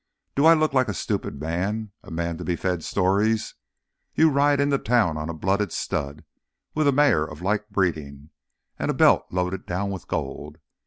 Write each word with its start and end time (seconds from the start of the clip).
"Do 0.35 0.47
I 0.47 0.55
look 0.55 0.73
like 0.73 0.87
a 0.87 0.95
stupid 0.95 1.39
man, 1.39 1.91
a 2.01 2.09
man 2.09 2.39
to 2.39 2.43
be 2.43 2.55
fed 2.55 2.83
stories? 2.83 3.53
You 4.15 4.31
ride 4.31 4.59
into 4.59 4.79
town 4.79 5.15
on 5.15 5.29
a 5.29 5.33
blooded 5.35 5.71
stud, 5.71 6.23
with 6.73 6.87
a 6.87 6.91
mare 6.91 7.23
of 7.23 7.43
like 7.43 7.69
breeding, 7.69 8.31
and 8.79 8.89
a 8.89 8.95
belt 8.95 9.27
loaded 9.29 9.67
down 9.67 9.91
with 9.91 10.07
gold. 10.07 10.57